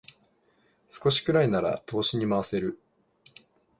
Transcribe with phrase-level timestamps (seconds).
[0.87, 2.81] 少しくらいなら投資に回せる